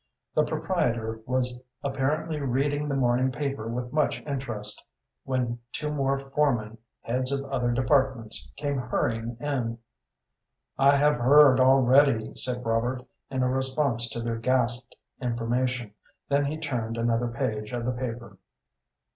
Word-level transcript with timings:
The 0.33 0.43
proprietor 0.45 1.19
was 1.27 1.61
apparently 1.83 2.41
reading 2.41 2.89
the 2.89 2.95
morning 2.95 3.31
paper 3.31 3.67
with 3.67 3.93
much 3.93 4.19
interest, 4.25 4.83
when 5.25 5.59
two 5.71 5.91
more 5.93 6.17
foremen, 6.17 6.79
heads 7.01 7.31
of 7.31 7.45
other 7.51 7.71
departments, 7.71 8.51
came 8.55 8.79
hurrying 8.79 9.37
in. 9.39 9.77
"I 10.75 10.95
have 10.97 11.17
heard 11.17 11.59
already," 11.59 12.33
said 12.33 12.65
Robert, 12.65 13.03
in 13.29 13.45
response 13.45 14.09
to 14.09 14.21
their 14.21 14.37
gasped 14.37 14.95
information. 15.21 15.93
Then 16.29 16.45
he 16.45 16.57
turned 16.57 16.97
another 16.97 17.27
page 17.27 17.71
of 17.71 17.85
the 17.85 17.91
paper. 17.91 18.39